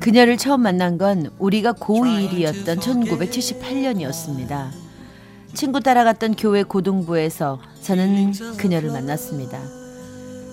그녀를 0.00 0.36
처음 0.36 0.60
만난 0.62 0.98
건 0.98 1.30
우리가 1.38 1.72
고2일이었던 1.72 2.78
1978년이었습니다. 2.78 4.68
친구 5.54 5.80
따라갔던 5.80 6.36
교회 6.36 6.62
고등부에서 6.62 7.60
저는 7.80 8.32
그녀를 8.58 8.90
만났습니다. 8.90 9.58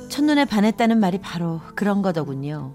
첫눈에 0.10 0.46
반했다는 0.46 1.00
말이 1.00 1.20
바로 1.20 1.60
그런 1.76 2.02
거더군요. 2.02 2.74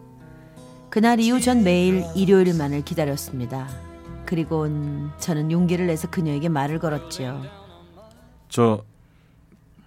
그날 0.90 1.20
이후 1.20 1.40
전 1.40 1.64
매일 1.64 2.04
일요일만을 2.14 2.82
기다렸습니다. 2.84 3.68
그리곤 4.26 5.12
저는 5.18 5.50
용기를 5.52 5.86
내서 5.86 6.10
그녀에게 6.10 6.48
말을 6.48 6.78
걸었지요. 6.78 7.42
저 8.48 8.84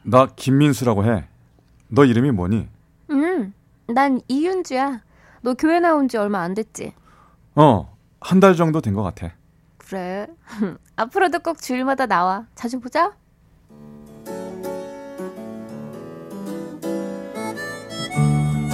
나 0.03 0.27
김민수라고 0.35 1.05
해. 1.05 1.27
너 1.87 2.05
이름이 2.05 2.31
뭐니? 2.31 2.67
음, 3.89 3.93
난 3.93 4.21
이윤주야. 4.27 5.01
너 5.41 5.53
교회 5.55 5.79
나온 5.79 6.07
지 6.07 6.17
얼마 6.17 6.41
안 6.41 6.53
됐지? 6.53 6.93
어, 7.55 7.95
한 8.21 8.39
달 8.39 8.55
정도 8.55 8.81
된 8.81 8.93
것 8.95 9.03
같아. 9.03 9.33
그래. 9.77 10.27
앞으로도 10.95 11.39
꼭 11.39 11.61
주일마다 11.61 12.05
나와. 12.05 12.45
자주 12.55 12.79
보자. 12.79 13.13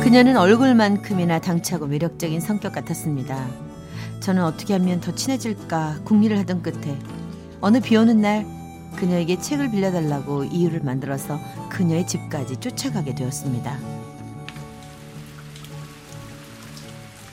그녀는 0.02 0.38
얼굴만큼이나 0.38 1.40
당차고 1.40 1.88
매력적인 1.88 2.40
성격 2.40 2.74
같았습니다. 2.74 3.48
저는 4.20 4.44
어떻게 4.44 4.74
하면 4.74 5.00
더 5.00 5.14
친해질까 5.14 6.02
궁리를 6.04 6.38
하던 6.40 6.62
끝에 6.62 6.98
어느 7.62 7.80
비 7.80 7.96
오는 7.98 8.22
날 8.22 8.46
그녀에게 8.96 9.40
책을 9.40 9.72
빌려달라고 9.72 10.46
이유를 10.46 10.82
만들어서 10.82 11.40
그녀의 11.70 12.08
집까지 12.08 12.58
쫓아가게 12.58 13.16
되었습니다. 13.16 13.95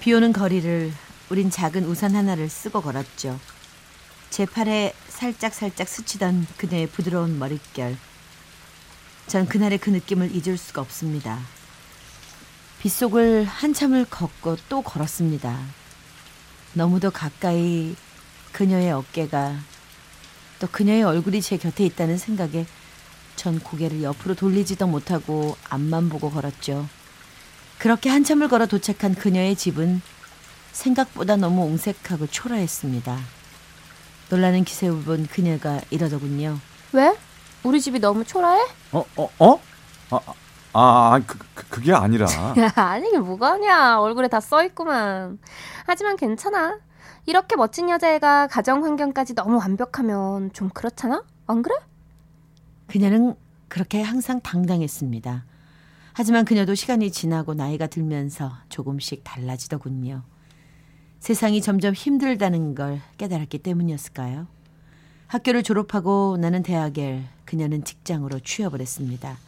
비 0.02 0.12
오는 0.12 0.32
거리를 0.32 0.92
우린 1.30 1.48
작은 1.48 1.84
우산 1.84 2.16
하나를 2.16 2.48
쓰고 2.48 2.80
걸었죠. 2.80 3.38
제 4.30 4.46
팔에 4.46 4.94
살짝살짝 5.06 5.86
스치던 5.86 6.48
그녀의 6.56 6.88
부드러운 6.88 7.38
머릿결. 7.38 7.96
전 9.28 9.46
그날의 9.46 9.78
그 9.78 9.90
느낌을 9.90 10.34
잊을 10.34 10.58
수가 10.58 10.80
없습니다. 10.80 11.38
빗속을 12.80 13.44
한참을 13.44 14.06
걷고 14.06 14.56
또 14.68 14.82
걸었습니다. 14.82 15.56
너무도 16.72 17.12
가까이 17.12 17.94
그녀의 18.50 18.90
어깨가 18.90 19.56
또 20.58 20.66
그녀의 20.66 21.04
얼굴이 21.04 21.40
제 21.40 21.56
곁에 21.58 21.84
있다는 21.84 22.18
생각에 22.18 22.66
전 23.36 23.60
고개를 23.60 24.02
옆으로 24.02 24.34
돌리지도 24.34 24.84
못하고 24.88 25.56
앞만 25.68 26.08
보고 26.08 26.28
걸었죠. 26.28 26.88
그렇게 27.82 28.10
한참을 28.10 28.46
걸어 28.46 28.66
도착한 28.66 29.12
그녀의 29.12 29.56
집은 29.56 30.02
생각보다 30.70 31.34
너무 31.34 31.62
옹색하고 31.64 32.28
초라했습니다. 32.28 33.18
놀라는 34.30 34.62
기색을 34.62 35.02
본 35.02 35.26
그녀가 35.26 35.80
이러더군요. 35.90 36.60
왜? 36.92 37.18
우리 37.64 37.80
집이 37.80 37.98
너무 37.98 38.24
초라해? 38.24 38.68
어, 38.92 39.04
어, 39.16 39.28
어? 39.40 39.60
아, 40.10 40.20
아, 40.74 41.20
그, 41.26 41.36
그, 41.54 41.66
그게 41.68 41.92
아니라. 41.92 42.26
야, 42.56 42.70
아니, 42.86 43.10
게 43.10 43.18
뭐가 43.18 43.58
냐 43.58 43.98
얼굴에 43.98 44.28
다 44.28 44.38
써있구만. 44.38 45.40
하지만 45.84 46.14
괜찮아. 46.14 46.78
이렇게 47.26 47.56
멋진 47.56 47.90
여자애가 47.90 48.46
가정 48.46 48.84
환경까지 48.84 49.34
너무 49.34 49.58
완벽하면 49.58 50.52
좀 50.52 50.68
그렇잖아? 50.68 51.24
안 51.48 51.62
그래? 51.62 51.74
그녀는 52.86 53.34
그렇게 53.66 54.02
항상 54.02 54.40
당당했습니다. 54.40 55.46
하지만 56.14 56.44
그녀도 56.44 56.74
시간이 56.74 57.10
지나고 57.10 57.54
나이가 57.54 57.86
들면서 57.86 58.52
조금씩 58.68 59.22
달라지더군요. 59.24 60.22
세상이 61.20 61.62
점점 61.62 61.94
힘들다는 61.94 62.74
걸 62.74 63.00
깨달았기 63.16 63.58
때문이었을까요? 63.58 64.46
학교를 65.28 65.62
졸업하고 65.62 66.36
나는 66.38 66.62
대학을, 66.62 67.22
그녀는 67.44 67.84
직장으로 67.84 68.40
취업을 68.40 68.80
했습니다. 68.80 69.38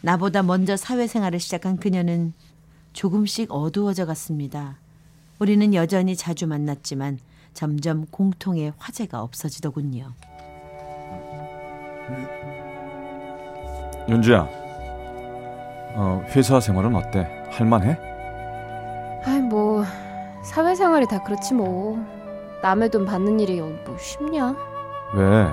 나보다 0.00 0.42
먼저 0.42 0.76
사회생활을 0.76 1.38
시작한 1.38 1.76
그녀는 1.76 2.32
조금씩 2.92 3.52
어두워져 3.52 4.06
갔습니다. 4.06 4.78
우리는 5.38 5.74
여전히 5.74 6.16
자주 6.16 6.46
만났지만 6.46 7.18
점점 7.52 8.06
공통의 8.06 8.72
화제가 8.78 9.22
없어지더군요. 9.22 10.12
윤주야, 14.08 14.61
어, 15.94 16.24
회사 16.34 16.60
생활은 16.60 16.94
어때? 16.94 17.28
할만해? 17.50 17.98
아이, 19.24 19.40
뭐, 19.40 19.84
사회생활이 20.42 21.06
다 21.06 21.22
그렇지 21.22 21.54
뭐. 21.54 21.98
남의 22.62 22.90
돈 22.90 23.04
받는 23.04 23.40
일이 23.40 23.60
뭐 23.60 23.96
쉽냐? 23.98 24.54
왜? 25.14 25.48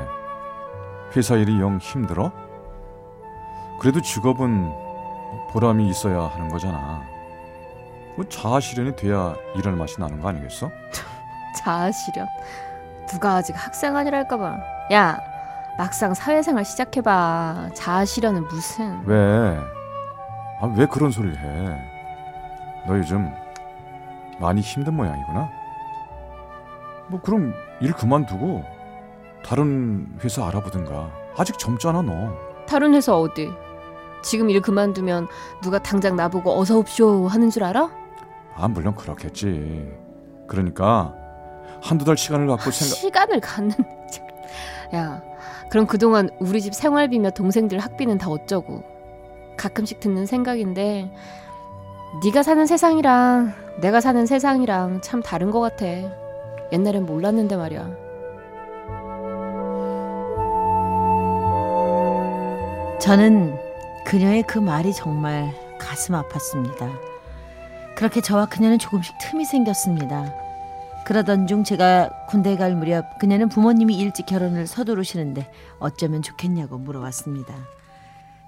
회사 1.15 1.35
일이 1.35 1.59
영 1.59 1.77
힘들어? 1.79 2.31
그래도 3.79 3.99
직업은 3.99 4.71
보람이 5.51 5.87
있어야 5.89 6.21
하는 6.27 6.49
거잖아. 6.49 7.01
뭐 8.15 8.27
자아 8.27 8.59
실현이 8.59 8.95
돼야 8.95 9.33
일할 9.55 9.73
맛이 9.73 9.99
나는 9.99 10.19
거 10.19 10.29
아니겠어? 10.29 10.69
자아 11.57 11.91
실현. 11.91 12.27
누가 13.07 13.35
아직 13.35 13.53
학생 13.57 13.95
아니랄까봐. 13.95 14.57
야, 14.93 15.19
막상 15.77 16.13
사회생활 16.13 16.63
시작해봐. 16.63 17.69
자아 17.73 18.05
실현은 18.05 18.47
무슨? 18.49 19.01
왜? 19.05 19.57
아, 20.59 20.65
왜 20.75 20.85
그런 20.85 21.11
소리를 21.11 21.37
해? 21.37 21.79
너 22.87 22.97
요즘 22.97 23.31
많이 24.39 24.61
힘든 24.61 24.93
모양이구나. 24.93 25.49
뭐 27.07 27.21
그럼 27.21 27.53
일 27.81 27.93
그만두고 27.93 28.63
다른 29.43 30.07
회사 30.23 30.45
알아보든가. 30.47 31.11
아직 31.37 31.57
젊잖아 31.57 32.01
너. 32.01 32.33
다른 32.67 32.93
회사 32.93 33.15
어디? 33.15 33.49
지금 34.21 34.49
일 34.49 34.61
그만두면 34.61 35.27
누가 35.61 35.79
당장 35.79 36.15
나보고 36.17 36.59
어서 36.59 36.77
옵쇼 36.77 37.27
하는 37.29 37.49
줄 37.49 37.63
알아? 37.63 37.89
아 38.55 38.67
물론 38.67 38.93
그렇겠지. 38.95 39.89
그러니까 40.47 41.13
한두 41.81 42.03
달 42.03 42.17
시간을 42.17 42.47
갖고 42.47 42.69
생각. 42.71 42.95
시간을 42.95 43.39
갖는. 43.39 43.71
야, 44.93 45.21
그럼 45.69 45.85
그동안 45.87 46.29
우리 46.39 46.59
집 46.61 46.73
생활비며 46.73 47.31
동생들 47.31 47.79
학비는 47.79 48.17
다 48.17 48.29
어쩌고? 48.29 48.83
가끔씩 49.59 49.99
듣는 49.99 50.25
생각인데 50.25 51.13
네가 52.23 52.41
사는 52.43 52.65
세상이랑 52.65 53.53
내가 53.81 54.01
사는 54.01 54.25
세상이랑 54.25 55.01
참 55.01 55.21
다른 55.21 55.51
것 55.51 55.59
같아. 55.59 55.85
옛날엔 56.71 57.05
몰랐는데 57.05 57.57
말이야. 57.57 58.09
저는 62.99 63.57
그녀의 64.05 64.43
그 64.43 64.59
말이 64.59 64.93
정말 64.93 65.53
가슴 65.77 66.15
아팠습니다. 66.15 66.91
그렇게 67.95 68.21
저와 68.21 68.47
그녀는 68.47 68.79
조금씩 68.79 69.15
틈이 69.19 69.45
생겼습니다. 69.45 70.33
그러던 71.05 71.47
중 71.47 71.63
제가 71.63 72.09
군대 72.29 72.55
갈 72.55 72.75
무렵 72.75 73.19
그녀는 73.19 73.49
부모님이 73.49 73.97
일찍 73.97 74.25
결혼을 74.25 74.67
서두르시는데 74.67 75.49
어쩌면 75.79 76.21
좋겠냐고 76.21 76.77
물어왔습니다. 76.77 77.78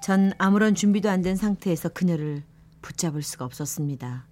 전 0.02 0.34
아무런 0.38 0.74
준비도 0.76 1.10
안 1.10 1.22
된 1.22 1.36
상태에서 1.36 1.90
그녀를 1.90 2.44
붙잡을 2.82 3.22
수가 3.22 3.46
없었습니다. 3.46 4.26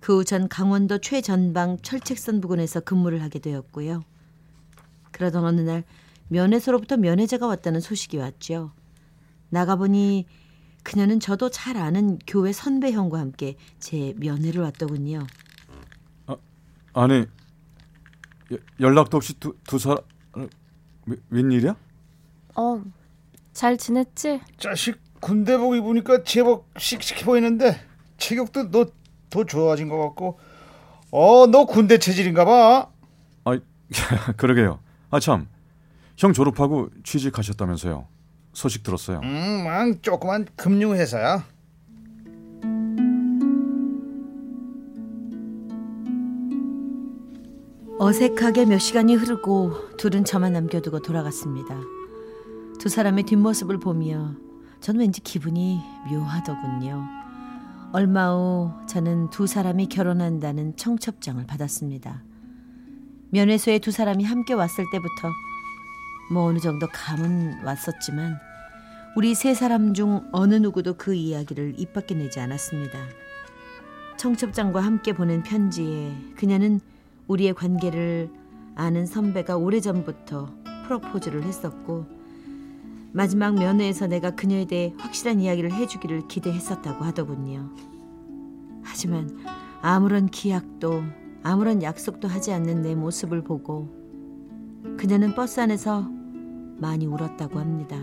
그 0.00 0.18
후 0.18 0.24
전 0.24 0.48
강원도 0.48 0.98
최전방 0.98 1.78
철책선 1.82 2.40
부근에서 2.40 2.80
근무를 2.80 3.22
하게 3.22 3.40
되었고요. 3.40 4.04
그러던 5.10 5.44
어느 5.44 5.60
날 5.62 5.82
면회소로부터 6.28 6.96
면회자가 6.96 7.46
왔다는 7.46 7.80
소식이 7.80 8.18
왔죠. 8.18 8.72
나가보니 9.50 10.26
그녀는 10.84 11.18
저도 11.18 11.50
잘 11.50 11.76
아는 11.76 12.18
교회 12.26 12.52
선배 12.52 12.92
형과 12.92 13.18
함께 13.18 13.56
제 13.80 14.14
면회를 14.18 14.62
왔더군요. 14.62 15.26
아, 16.26 16.36
아니 16.92 17.26
여, 18.52 18.56
연락도 18.78 19.16
없이 19.16 19.34
두, 19.40 19.56
두 19.66 19.78
사람 19.80 19.98
웬일이야? 21.30 21.74
어, 22.54 22.82
잘 23.56 23.78
지냈지? 23.78 24.40
자식 24.58 25.00
군대복 25.20 25.76
입으니까 25.76 26.22
제법 26.24 26.66
씩씩해 26.76 27.24
보이는데 27.24 27.80
체격도 28.18 28.70
너 28.70 28.84
더 29.28 29.44
좋아진 29.44 29.88
것 29.88 29.98
같고 29.98 30.38
어 31.10 31.46
너 31.46 31.64
군대 31.64 31.98
체질인가 31.98 32.44
봐 32.44 32.90
아, 33.44 33.58
그러게요. 34.36 34.78
아 35.10 35.18
참, 35.20 35.48
형 36.18 36.32
졸업하고 36.32 36.90
취직하셨다면서요. 37.02 38.06
소식 38.52 38.82
들었어요. 38.82 39.20
음, 39.24 39.64
망 39.64 40.00
조그만 40.02 40.46
금융회사야 40.56 41.44
어색하게 47.98 48.66
몇 48.66 48.78
시간이 48.78 49.14
흐르고 49.14 49.96
둘은 49.96 50.24
저만 50.24 50.52
남겨두고 50.52 51.00
돌아갔습니다. 51.00 51.74
두 52.78 52.88
사람의 52.88 53.24
뒷모습을 53.24 53.78
보며 53.78 54.34
전 54.80 54.98
왠지 54.98 55.20
기분이 55.20 55.80
묘하더군요. 56.10 57.04
얼마 57.92 58.32
후 58.32 58.72
저는 58.86 59.30
두 59.30 59.46
사람이 59.46 59.86
결혼한다는 59.86 60.76
청첩장을 60.76 61.44
받았습니다. 61.46 62.22
면회소에 63.30 63.78
두 63.78 63.90
사람이 63.90 64.24
함께 64.24 64.52
왔을 64.52 64.84
때부터 64.92 65.30
뭐 66.32 66.44
어느 66.44 66.58
정도 66.58 66.86
감은 66.92 67.64
왔었지만 67.64 68.36
우리 69.16 69.34
세 69.34 69.54
사람 69.54 69.94
중 69.94 70.28
어느 70.32 70.54
누구도 70.56 70.94
그 70.94 71.14
이야기를 71.14 71.74
입 71.78 71.92
밖에 71.94 72.14
내지 72.14 72.38
않았습니다. 72.40 72.98
청첩장과 74.18 74.80
함께 74.80 75.14
보낸 75.14 75.42
편지에 75.42 76.14
그녀는 76.36 76.80
우리의 77.26 77.54
관계를 77.54 78.30
아는 78.74 79.06
선배가 79.06 79.56
오래전부터 79.56 80.54
프로포즈를 80.86 81.42
했었고 81.44 82.15
마지막 83.16 83.54
면회에서 83.54 84.08
내가 84.08 84.32
그녀에 84.32 84.66
대해 84.66 84.92
확실한 84.98 85.40
이야기를 85.40 85.72
해주기를 85.72 86.28
기대했었다고 86.28 87.02
하더군요. 87.02 87.70
하지만 88.82 89.38
아무런 89.80 90.26
기약도 90.26 91.02
아무런 91.42 91.82
약속도 91.82 92.28
하지 92.28 92.52
않는 92.52 92.82
내 92.82 92.94
모습을 92.94 93.42
보고 93.42 93.88
그녀는 94.98 95.34
버스 95.34 95.60
안에서 95.60 96.06
많이 96.76 97.06
울었다고 97.06 97.58
합니다. 97.58 97.96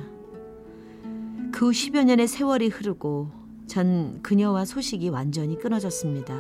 그 1.51 1.67
후 1.67 1.69
10여 1.69 2.05
년의 2.05 2.27
세월이 2.27 2.69
흐르고 2.69 3.29
전 3.67 4.19
그녀와 4.23 4.65
소식이 4.65 5.09
완전히 5.09 5.59
끊어졌습니다. 5.59 6.33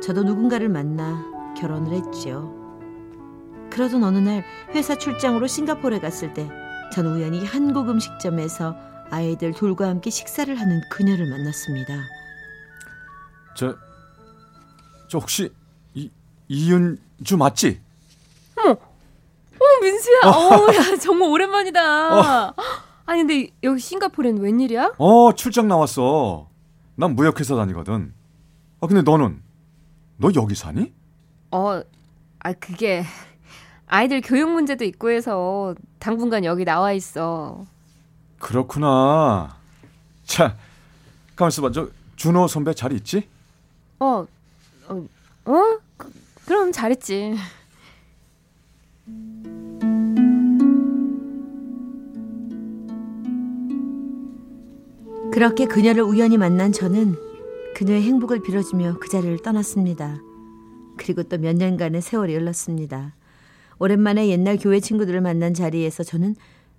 저도 0.00 0.22
누군가를 0.22 0.68
만나 0.68 1.26
결혼을 1.56 1.92
했지요. 1.92 2.54
그러던 3.72 4.04
어느 4.04 4.18
날 4.18 4.44
회사 4.76 4.94
출장으로 4.96 5.48
싱가포르에 5.48 5.98
갔을 5.98 6.32
때 6.34 6.48
전 6.92 7.06
우연히 7.06 7.44
한국 7.44 7.88
음식점에서 7.88 8.76
아이들 9.10 9.54
둘과 9.54 9.88
함께 9.88 10.10
식사를 10.10 10.54
하는 10.60 10.80
그녀를 10.90 11.26
만났습니다. 11.26 11.94
저, 13.56 13.74
저 15.08 15.18
혹시 15.18 15.50
이 15.94 16.10
이윤주 16.48 17.38
맞지? 17.38 17.80
어, 18.58 18.76
민수야. 19.80 20.20
어, 20.24 20.74
야, 20.74 20.96
정말 20.98 21.30
오랜만이다. 21.30 22.54
아니, 23.06 23.20
근데 23.20 23.50
여기 23.62 23.80
싱가포르는 23.80 24.42
웬일이야? 24.42 24.94
어, 24.98 25.32
출장 25.34 25.68
나왔어. 25.68 26.48
난 26.94 27.14
무역회사 27.14 27.56
다니거든. 27.56 28.12
아, 28.80 28.86
근데 28.86 29.02
너는 29.02 29.42
너 30.18 30.30
여기 30.36 30.54
사니? 30.54 30.92
어, 31.52 31.80
아, 32.40 32.52
그게 32.52 33.04
아이들 33.92 34.22
교육 34.22 34.50
문제도 34.50 34.82
있고 34.86 35.10
해서 35.10 35.74
당분간 35.98 36.46
여기 36.46 36.64
나와 36.64 36.92
있어. 36.92 37.66
그렇구나. 38.38 39.54
자, 40.24 40.56
가만 41.36 41.48
있어봐. 41.50 41.72
저 41.72 41.88
준호 42.16 42.48
선배 42.48 42.72
잘 42.72 42.92
있지? 42.94 43.28
어, 44.00 44.26
어, 44.88 45.06
어? 45.44 45.78
그, 45.98 46.10
그럼 46.46 46.72
잘했지. 46.72 47.36
그렇게 55.32 55.66
그녀를 55.66 56.02
우연히 56.02 56.36
만난 56.36 56.72
저는 56.72 57.16
그녀의 57.74 58.02
행복을 58.02 58.42
빌어주며 58.42 58.98
그 59.00 59.08
자리를 59.08 59.38
떠났습니다. 59.42 60.18
그리고 60.98 61.22
또 61.22 61.38
몇 61.38 61.56
년간의 61.56 62.02
세월이 62.02 62.34
흘렀습니다. 62.34 63.14
오랜만에 63.78 64.28
옛날 64.28 64.56
교회 64.56 64.80
친구들을 64.80 65.20
만난 65.20 65.54
자리에서 65.54 66.02
저는 66.02 66.36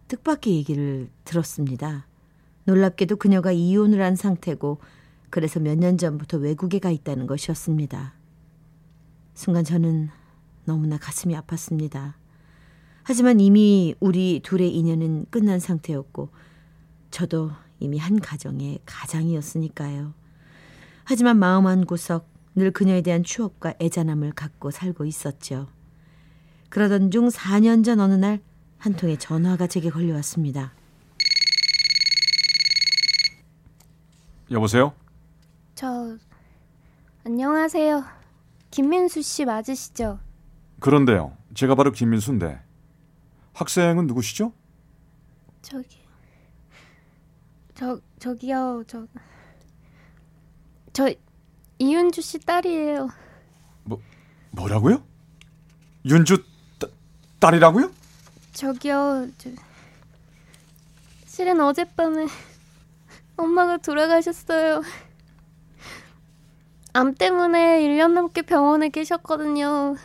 뜻밖의 0.07 0.55
얘기를 0.55 1.09
들었습니다. 1.25 2.07
놀랍게도 2.65 3.17
그녀가 3.17 3.51
이혼을 3.51 4.01
한 4.01 4.15
상태고 4.15 4.79
그래서 5.29 5.59
몇 5.59 5.75
년 5.77 5.97
전부터 5.97 6.37
외국에 6.37 6.79
가 6.79 6.91
있다는 6.91 7.27
것이었습니다. 7.27 8.13
순간 9.33 9.63
저는 9.63 10.09
너무나 10.65 10.97
가슴이 10.97 11.35
아팠습니다. 11.35 12.13
하지만 13.03 13.39
이미 13.39 13.95
우리 13.99 14.39
둘의 14.43 14.73
인연은 14.75 15.25
끝난 15.29 15.59
상태였고 15.59 16.29
저도 17.11 17.51
이미 17.79 17.97
한 17.97 18.19
가정의 18.19 18.79
가장이었으니까요. 18.85 20.13
하지만 21.03 21.37
마음 21.37 21.67
한 21.67 21.85
구석 21.85 22.29
늘 22.55 22.71
그녀에 22.71 23.01
대한 23.01 23.23
추억과 23.23 23.73
애잔함을 23.81 24.31
갖고 24.33 24.71
살고 24.71 25.05
있었죠. 25.05 25.67
그러던 26.73 27.11
중 27.11 27.27
4년 27.27 27.85
전 27.85 27.99
어느 27.99 28.13
날 28.13 28.41
한 28.79 28.93
통의 28.95 29.17
전화가 29.17 29.67
제게 29.67 29.89
걸려왔습니다. 29.89 30.73
여보세요? 34.51 34.93
저 35.75 36.17
안녕하세요. 37.23 38.03
김민수 38.71 39.21
씨 39.21 39.45
맞으시죠? 39.45 40.19
그런데요. 40.81 41.37
제가 41.53 41.75
바로 41.75 41.91
김민수인데. 41.91 42.59
학생은 43.53 44.07
누구시죠? 44.07 44.51
저기 45.61 45.99
저 47.73 48.01
저기요 48.19 48.83
저 48.87 49.07
저 50.91 51.09
이윤주 51.79 52.21
씨 52.21 52.39
딸이에요. 52.39 53.07
뭐라고요? 54.51 55.03
윤주 56.05 56.37
따, 56.37 56.43
딸이라고요? 57.43 57.91
저기요 58.53 59.27
저 59.37 59.49
실은 61.25 61.59
어젯밤에 61.59 62.25
엄마가 63.35 63.77
돌아가셨어요. 63.77 64.81
암 66.93 67.13
때문에 67.15 67.81
1년 67.81 68.13
넘게 68.13 68.43
병원에 68.43 68.87
계셨거든요. 68.87 69.97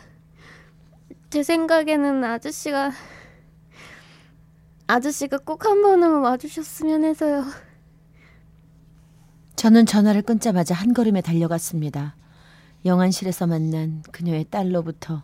제 1.29 1.43
생각에는 1.43 2.23
아저씨가 2.25 2.91
아저씨가 4.87 5.37
꼭 5.37 5.65
한 5.65 5.81
번은 5.81 6.19
와주셨으면 6.19 7.05
해서요. 7.05 7.45
저는 9.55 9.85
전화를 9.85 10.23
끊자마자 10.23 10.73
한 10.75 10.93
걸음에 10.93 11.21
달려갔습니다. 11.21 12.15
영안실에서 12.83 13.47
만난 13.47 14.01
그녀의 14.11 14.45
딸로부터 14.45 15.23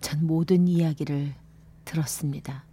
전 0.00 0.24
모든 0.26 0.68
이야기를 0.68 1.34
들었습니다. 1.88 2.64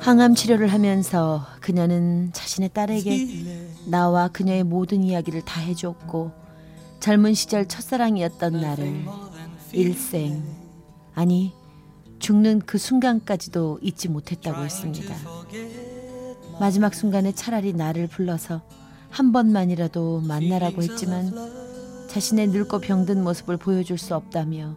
항암 0.00 0.34
치료를 0.34 0.68
하면서 0.68 1.44
그녀는 1.60 2.30
자신의 2.32 2.70
딸에게 2.72 3.68
나와 3.86 4.28
그녀의 4.28 4.62
모든 4.62 5.02
이야기를 5.02 5.42
다 5.42 5.60
해줬고 5.60 6.32
젊은 7.00 7.34
시절 7.34 7.66
첫사랑이었던 7.66 8.60
나를 8.60 9.04
일생 9.72 10.44
아니 11.14 11.52
죽는 12.20 12.60
그 12.60 12.78
순간까지도 12.78 13.80
잊지 13.82 14.08
못했다고 14.08 14.62
했습니다. 14.64 15.14
마지막 16.60 16.94
순간에 16.94 17.32
차라리 17.32 17.72
나를 17.72 18.06
불러서 18.06 18.62
한 19.10 19.32
번만이라도 19.32 20.20
만나라고 20.20 20.82
했지만 20.82 21.65
자신의 22.08 22.48
늙고 22.48 22.80
병든 22.80 23.22
모습을 23.22 23.56
보여줄 23.56 23.98
수 23.98 24.14
없다며 24.14 24.76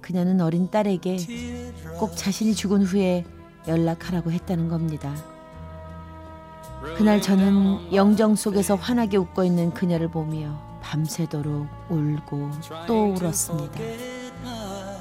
그녀는 0.00 0.40
어린 0.40 0.70
딸에게 0.70 1.16
꼭 1.98 2.16
자신이 2.16 2.54
죽은 2.54 2.82
후에 2.82 3.24
연락하라고 3.66 4.30
했다는 4.30 4.68
겁니다. 4.68 5.14
그날 6.96 7.20
저는 7.20 7.92
영정 7.92 8.36
속에서 8.36 8.74
환하게 8.76 9.16
웃고 9.16 9.44
있는 9.44 9.72
그녀를 9.72 10.08
보며 10.08 10.78
밤새도록 10.82 11.66
울고 11.88 12.50
또 12.86 13.14
울었습니다. 13.14 13.80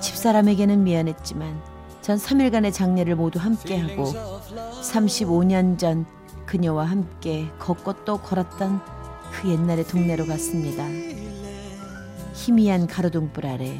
집사람에게는 0.01 0.83
미안했지만 0.83 1.61
전 2.01 2.17
3일간의 2.17 2.73
장례를 2.73 3.15
모두 3.15 3.39
함께하고 3.39 4.05
35년 4.81 5.77
전 5.77 6.05
그녀와 6.45 6.85
함께 6.85 7.49
걷고 7.59 8.05
또 8.05 8.17
걸었던 8.17 8.94
그 9.41 9.49
옛날의 9.49 9.85
동네로 9.87 10.25
갔습니다. 10.25 10.85
희미한 12.33 12.87
가로등불 12.87 13.45
아래 13.45 13.79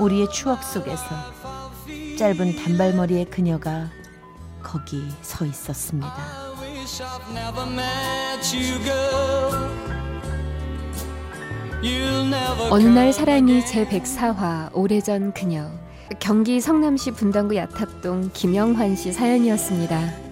우리의 0.00 0.28
추억 0.30 0.62
속에서 0.62 1.04
짧은 2.18 2.56
단발머리의 2.56 3.26
그녀가 3.26 3.90
거기 4.62 5.02
서 5.22 5.44
있었습니다. 5.44 6.14
어느 12.70 12.88
날 12.88 13.12
사랑이 13.12 13.64
제 13.66 13.86
104화 13.86 14.70
오래전 14.72 15.32
그녀 15.32 15.70
경기 16.20 16.60
성남시 16.60 17.10
분당구 17.10 17.56
야탑동 17.56 18.30
김영환 18.32 18.96
씨 18.96 19.12
사연이었습니다. 19.12 20.23